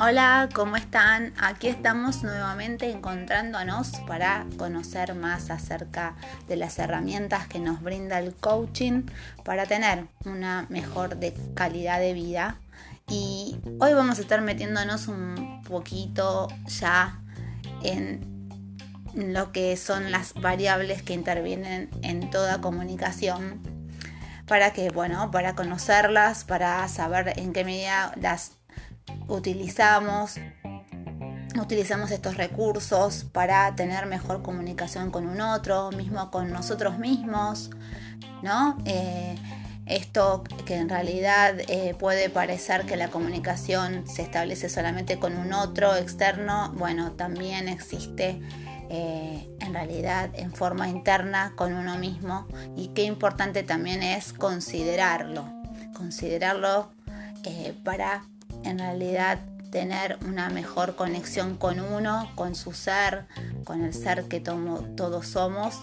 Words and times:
Hola, 0.00 0.48
¿cómo 0.54 0.76
están? 0.76 1.34
Aquí 1.38 1.66
estamos 1.66 2.22
nuevamente 2.22 2.88
encontrándonos 2.88 3.90
para 4.06 4.46
conocer 4.56 5.16
más 5.16 5.50
acerca 5.50 6.14
de 6.46 6.54
las 6.54 6.78
herramientas 6.78 7.48
que 7.48 7.58
nos 7.58 7.82
brinda 7.82 8.20
el 8.20 8.32
coaching 8.32 9.06
para 9.42 9.66
tener 9.66 10.06
una 10.24 10.66
mejor 10.68 11.18
calidad 11.54 11.98
de 11.98 12.12
vida. 12.12 12.60
Y 13.08 13.58
hoy 13.80 13.92
vamos 13.92 14.18
a 14.18 14.22
estar 14.22 14.40
metiéndonos 14.40 15.08
un 15.08 15.64
poquito 15.64 16.46
ya 16.66 17.20
en 17.82 18.20
lo 19.14 19.50
que 19.50 19.76
son 19.76 20.12
las 20.12 20.32
variables 20.34 21.02
que 21.02 21.12
intervienen 21.12 21.90
en 22.02 22.30
toda 22.30 22.60
comunicación 22.60 23.60
para 24.46 24.72
que, 24.72 24.90
bueno, 24.90 25.32
para 25.32 25.56
conocerlas, 25.56 26.44
para 26.44 26.86
saber 26.86 27.32
en 27.36 27.52
qué 27.52 27.64
medida 27.64 28.12
las 28.14 28.57
utilizamos, 29.28 30.36
utilizamos 31.60 32.10
estos 32.10 32.36
recursos 32.36 33.24
para 33.24 33.74
tener 33.76 34.06
mejor 34.06 34.42
comunicación 34.42 35.10
con 35.10 35.26
un 35.26 35.40
otro, 35.40 35.90
mismo 35.92 36.30
con 36.30 36.50
nosotros 36.50 36.98
mismos, 36.98 37.70
¿no? 38.42 38.78
Eh, 38.86 39.36
esto 39.86 40.44
que 40.66 40.76
en 40.76 40.88
realidad 40.88 41.54
eh, 41.60 41.94
puede 41.98 42.28
parecer 42.28 42.84
que 42.84 42.96
la 42.96 43.08
comunicación 43.08 44.06
se 44.06 44.22
establece 44.22 44.68
solamente 44.68 45.18
con 45.18 45.36
un 45.36 45.52
otro 45.54 45.96
externo, 45.96 46.72
bueno, 46.76 47.12
también 47.12 47.68
existe 47.68 48.40
eh, 48.90 49.48
en 49.60 49.72
realidad 49.72 50.30
en 50.34 50.52
forma 50.52 50.88
interna 50.88 51.52
con 51.56 51.72
uno 51.72 51.98
mismo 51.98 52.46
y 52.76 52.88
qué 52.88 53.04
importante 53.04 53.62
también 53.62 54.02
es 54.02 54.34
considerarlo, 54.34 55.46
considerarlo 55.94 56.90
para 57.82 58.24
en 58.64 58.78
realidad 58.78 59.40
tener 59.70 60.18
una 60.26 60.48
mejor 60.48 60.96
conexión 60.96 61.56
con 61.56 61.80
uno, 61.80 62.30
con 62.34 62.54
su 62.54 62.72
ser, 62.72 63.26
con 63.64 63.84
el 63.84 63.94
ser 63.94 64.24
que 64.24 64.40
todos 64.40 65.26
somos. 65.26 65.78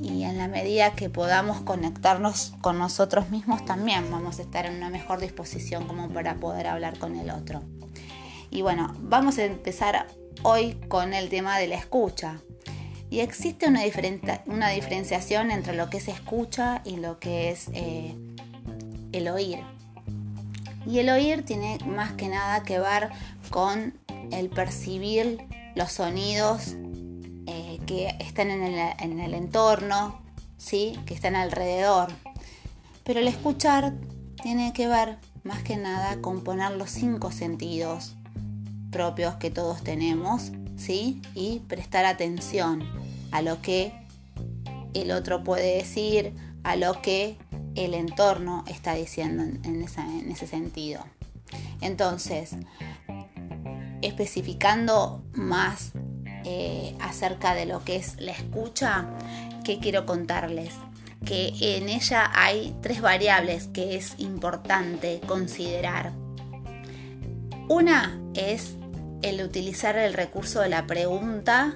Y 0.00 0.22
en 0.22 0.38
la 0.38 0.46
medida 0.46 0.92
que 0.92 1.10
podamos 1.10 1.60
conectarnos 1.60 2.52
con 2.60 2.78
nosotros 2.78 3.30
mismos 3.30 3.64
también 3.64 4.10
vamos 4.10 4.38
a 4.38 4.42
estar 4.42 4.64
en 4.66 4.76
una 4.76 4.90
mejor 4.90 5.20
disposición 5.20 5.86
como 5.86 6.08
para 6.08 6.36
poder 6.36 6.68
hablar 6.68 6.98
con 6.98 7.16
el 7.16 7.30
otro. 7.30 7.62
Y 8.50 8.62
bueno, 8.62 8.94
vamos 9.00 9.38
a 9.38 9.44
empezar 9.44 10.06
hoy 10.42 10.74
con 10.88 11.14
el 11.14 11.28
tema 11.28 11.58
de 11.58 11.66
la 11.66 11.76
escucha. 11.76 12.40
Y 13.10 13.20
existe 13.20 13.66
una, 13.66 13.80
una 14.46 14.68
diferenciación 14.70 15.50
entre 15.50 15.74
lo 15.74 15.90
que 15.90 15.96
es 15.96 16.08
escucha 16.08 16.82
y 16.84 16.96
lo 16.96 17.18
que 17.18 17.50
es 17.50 17.68
eh, 17.72 18.14
el 19.12 19.28
oír. 19.28 19.60
Y 20.88 21.00
el 21.00 21.10
oír 21.10 21.44
tiene 21.44 21.78
más 21.84 22.12
que 22.12 22.28
nada 22.28 22.62
que 22.62 22.78
ver 22.78 23.10
con 23.50 23.92
el 24.32 24.48
percibir 24.48 25.38
los 25.74 25.92
sonidos 25.92 26.76
eh, 27.46 27.78
que 27.84 28.16
están 28.20 28.50
en 28.50 28.62
el, 29.20 29.34
entorno, 29.34 30.22
¿sí? 30.56 30.98
que 31.04 31.12
están 31.12 31.36
alrededor. 31.36 32.08
Pero 33.04 33.20
el 33.20 33.28
escuchar 33.28 33.92
tiene 34.42 34.72
que 34.72 34.88
ver 34.88 35.18
más 35.44 35.62
que 35.62 35.76
nada 35.76 36.22
con 36.22 36.42
poner 36.42 36.70
los 36.70 36.90
cinco 36.90 37.32
sentidos 37.32 38.14
propios 38.90 39.34
que 39.34 39.50
todos 39.50 39.84
tenemos, 39.84 40.52
¿sí? 40.78 41.20
Y 41.34 41.58
prestar 41.68 42.06
atención 42.06 42.82
a 43.30 43.42
lo 43.42 43.60
que 43.60 43.92
el 44.94 45.10
otro 45.10 45.44
puede 45.44 45.76
decir, 45.76 46.34
a 46.64 46.76
lo 46.76 47.02
que 47.02 47.36
el 47.74 47.94
entorno 47.94 48.64
está 48.66 48.94
diciendo 48.94 49.42
en, 49.42 49.82
ese 50.30 50.46
sentido. 50.46 51.04
Entonces, 51.80 52.56
especificando 54.02 55.22
más 55.32 55.92
eh, 56.44 56.94
acerca 57.00 57.54
de 57.54 57.66
lo 57.66 57.84
que 57.84 57.96
es 57.96 58.20
la 58.20 58.32
escucha, 58.32 59.06
¿qué 59.64 59.78
quiero 59.78 60.06
contarles? 60.06 60.74
Que 61.24 61.52
en 61.60 61.88
ella 61.88 62.30
hay 62.34 62.76
tres 62.80 63.00
variables 63.00 63.68
que 63.68 63.96
es 63.96 64.14
importante 64.18 65.20
considerar. 65.26 66.12
Una 67.68 68.18
es 68.34 68.76
el 69.22 69.42
utilizar 69.42 69.98
el 69.98 70.14
recurso 70.14 70.60
de 70.60 70.68
la 70.68 70.86
pregunta 70.86 71.74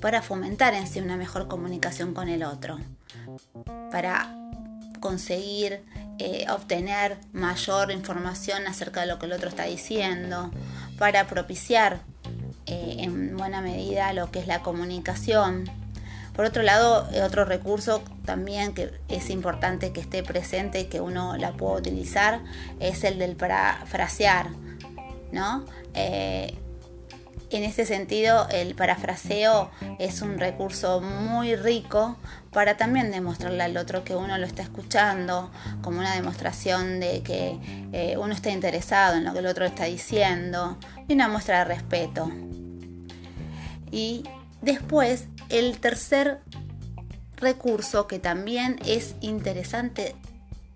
para 0.00 0.22
fomentar 0.22 0.74
en 0.74 0.86
sí 0.86 1.00
una 1.00 1.16
mejor 1.16 1.46
comunicación 1.46 2.12
con 2.12 2.28
el 2.28 2.42
otro 2.42 2.78
para 3.92 4.34
conseguir 5.00 5.84
eh, 6.18 6.46
obtener 6.50 7.18
mayor 7.32 7.92
información 7.92 8.66
acerca 8.66 9.02
de 9.02 9.06
lo 9.06 9.18
que 9.18 9.26
el 9.26 9.32
otro 9.32 9.48
está 9.48 9.64
diciendo, 9.64 10.50
para 10.98 11.26
propiciar 11.26 12.00
eh, 12.66 12.96
en 13.00 13.36
buena 13.36 13.60
medida 13.60 14.12
lo 14.12 14.30
que 14.30 14.38
es 14.38 14.46
la 14.46 14.62
comunicación. 14.62 15.70
Por 16.34 16.46
otro 16.46 16.62
lado, 16.62 17.06
otro 17.22 17.44
recurso 17.44 18.02
también 18.24 18.72
que 18.72 18.90
es 19.08 19.28
importante 19.28 19.92
que 19.92 20.00
esté 20.00 20.22
presente 20.22 20.80
y 20.80 20.84
que 20.86 21.00
uno 21.00 21.36
la 21.36 21.52
pueda 21.52 21.74
utilizar 21.74 22.40
es 22.80 23.04
el 23.04 23.18
del 23.18 23.36
parafrasear, 23.36 24.48
¿no? 25.30 25.66
Eh, 25.92 26.54
en 27.56 27.64
ese 27.64 27.84
sentido, 27.86 28.48
el 28.50 28.74
parafraseo 28.74 29.70
es 29.98 30.22
un 30.22 30.38
recurso 30.38 31.00
muy 31.00 31.54
rico 31.56 32.16
para 32.50 32.76
también 32.76 33.10
demostrarle 33.10 33.62
al 33.62 33.76
otro 33.76 34.04
que 34.04 34.14
uno 34.14 34.38
lo 34.38 34.46
está 34.46 34.62
escuchando, 34.62 35.50
como 35.82 35.98
una 35.98 36.14
demostración 36.14 37.00
de 37.00 37.22
que 37.22 37.58
eh, 37.92 38.16
uno 38.16 38.32
está 38.34 38.50
interesado 38.50 39.16
en 39.16 39.24
lo 39.24 39.32
que 39.32 39.40
el 39.40 39.46
otro 39.46 39.64
está 39.64 39.84
diciendo 39.84 40.78
y 41.08 41.14
una 41.14 41.28
muestra 41.28 41.58
de 41.60 41.64
respeto. 41.64 42.30
Y 43.90 44.24
después, 44.60 45.26
el 45.48 45.78
tercer 45.78 46.40
recurso 47.36 48.06
que 48.06 48.18
también 48.18 48.78
es 48.86 49.14
interesante 49.20 50.14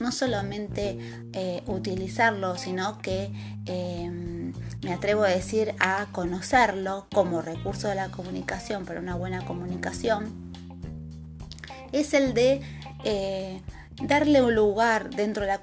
no 0.00 0.12
solamente 0.12 0.98
eh, 1.32 1.62
utilizarlo, 1.66 2.56
sino 2.56 2.98
que 2.98 3.30
em, 3.66 4.37
me 4.82 4.92
atrevo 4.92 5.24
a 5.24 5.28
decir 5.28 5.74
a 5.80 6.06
conocerlo 6.12 7.06
como 7.12 7.42
recurso 7.42 7.88
de 7.88 7.94
la 7.94 8.10
comunicación 8.10 8.84
para 8.84 9.00
una 9.00 9.14
buena 9.14 9.44
comunicación, 9.44 10.48
es 11.92 12.14
el 12.14 12.34
de 12.34 12.60
eh, 13.04 13.60
darle 14.02 14.42
un 14.42 14.54
lugar 14.54 15.10
dentro 15.10 15.44
de, 15.44 15.48
la, 15.48 15.60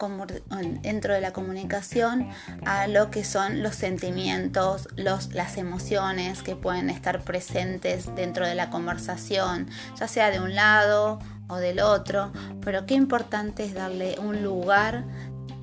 dentro 0.81 1.13
de 1.13 1.21
la 1.21 1.31
comunicación 1.31 2.29
a 2.65 2.87
lo 2.87 3.09
que 3.11 3.23
son 3.23 3.63
los 3.63 3.75
sentimientos, 3.75 4.89
los, 4.95 5.33
las 5.33 5.57
emociones 5.57 6.43
que 6.43 6.55
pueden 6.55 6.89
estar 6.89 7.21
presentes 7.21 8.13
dentro 8.15 8.45
de 8.45 8.55
la 8.55 8.69
conversación, 8.69 9.67
ya 9.97 10.07
sea 10.07 10.31
de 10.31 10.39
un 10.39 10.55
lado 10.55 11.19
o 11.47 11.57
del 11.57 11.79
otro, 11.79 12.31
pero 12.61 12.85
qué 12.85 12.95
importante 12.95 13.63
es 13.63 13.73
darle 13.73 14.15
un 14.19 14.43
lugar 14.43 15.05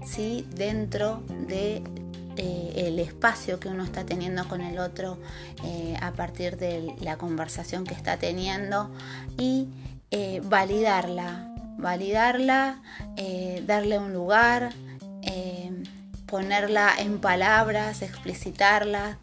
¿sí? 0.06 0.46
dentro 0.54 1.22
de 1.48 1.82
eh, 2.36 2.72
el 2.76 2.98
espacio 2.98 3.60
que 3.60 3.68
uno 3.68 3.84
está 3.84 4.04
teniendo 4.04 4.48
con 4.48 4.60
el 4.60 4.78
otro 4.78 5.18
eh, 5.64 5.96
a 6.00 6.12
partir 6.12 6.56
de 6.56 6.94
la 7.00 7.18
conversación 7.18 7.84
que 7.84 7.94
está 7.94 8.16
teniendo 8.16 8.90
y 9.38 9.68
eh, 10.10 10.40
validarla, 10.44 11.54
validarla, 11.78 12.80
darle 13.66 13.98
un 13.98 14.12
lugar, 14.12 14.72
ponerla 16.26 16.94
en 16.98 17.18
palabras, 17.20 18.02
explicitarla 18.02 19.18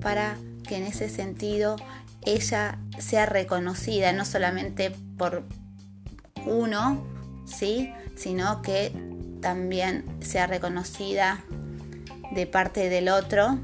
para 0.00 0.36
que 0.66 0.76
en 0.76 0.84
ese 0.84 1.08
sentido 1.08 1.76
ella 2.24 2.78
sea 2.98 3.26
reconocida, 3.26 4.12
no 4.12 4.24
solamente 4.24 4.92
por 5.18 5.44
uno, 6.46 7.04
¿sí? 7.46 7.92
sino 8.16 8.62
que 8.62 8.92
también 9.40 10.04
sea 10.20 10.46
reconocida 10.46 11.44
de 12.32 12.46
parte 12.46 12.88
del 12.88 13.08
otro 13.08 13.58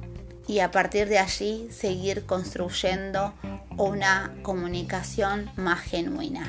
y 0.46 0.60
a 0.60 0.70
partir 0.70 1.08
de 1.08 1.18
allí 1.18 1.68
seguir 1.70 2.26
construyendo 2.26 3.34
una 3.76 4.34
comunicación 4.42 5.50
más 5.56 5.80
genuina. 5.80 6.44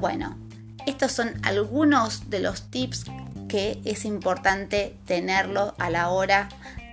Bueno, 0.00 0.36
estos 0.86 1.12
son 1.12 1.34
algunos 1.42 2.30
de 2.30 2.40
los 2.40 2.70
tips 2.70 3.04
que 3.48 3.80
es 3.84 4.04
importante 4.04 4.96
tenerlo 5.06 5.74
a 5.78 5.90
la 5.90 6.08
hora 6.08 6.48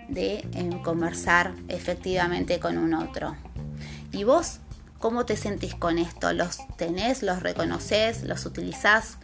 de 0.10 0.46
conversar 0.84 1.54
efectivamente 1.70 2.60
con 2.60 2.78
un 2.78 2.94
otro. 2.94 3.36
¿Y 4.12 4.26
vos 4.26 4.60
¿Cómo 5.04 5.26
te 5.26 5.36
sentís 5.36 5.76
con 5.76 5.98
esto? 5.98 6.32
¿Los 6.32 6.60
tenés, 6.78 7.24
los 7.24 7.44
reconoces, 7.44 8.24
los 8.24 8.46
utilizás? 8.46 9.18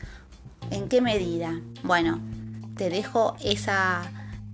¿En 0.71 0.89
qué 0.89 0.99
medida? 0.99 1.57
Bueno, 1.83 2.19
te 2.75 2.89
dejo 2.89 3.37
esa, 3.41 4.01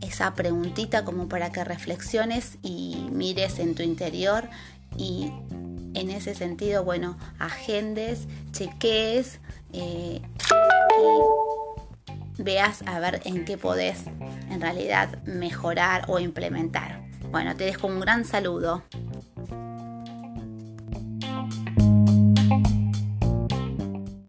esa 0.07 0.33
preguntita 0.33 1.05
como 1.05 1.27
para 1.27 1.51
que 1.51 1.63
reflexiones 1.63 2.57
y 2.61 3.07
mires 3.11 3.59
en 3.59 3.75
tu 3.75 3.83
interior 3.83 4.49
y 4.97 5.31
en 5.93 6.09
ese 6.09 6.35
sentido, 6.35 6.83
bueno, 6.83 7.17
agendes, 7.39 8.27
cheques 8.51 9.39
eh, 9.73 10.21
y 12.37 12.43
veas 12.43 12.83
a 12.85 12.99
ver 12.99 13.21
en 13.25 13.45
qué 13.45 13.57
podés 13.57 14.03
en 14.49 14.61
realidad 14.61 15.23
mejorar 15.23 16.05
o 16.07 16.19
implementar. 16.19 17.01
Bueno, 17.31 17.55
te 17.55 17.65
dejo 17.65 17.87
un 17.87 17.99
gran 17.99 18.25
saludo. 18.25 18.83